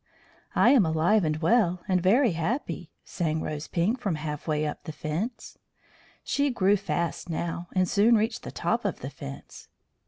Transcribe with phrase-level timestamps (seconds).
[0.55, 4.85] "I am alive and well, and very happy," sang Rose Pink from half way up
[4.85, 5.59] the fence.
[6.23, 9.67] She grew fast now, and soon reached the top of the fence.